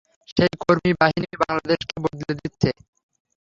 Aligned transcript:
সেই 0.29 0.53
কর্মী 0.61 0.91
বাহিনী 0.99 1.29
বাংলাদেশকে 1.41 1.95
বদলে 2.03 2.33
দিচ্ছে। 2.39 2.69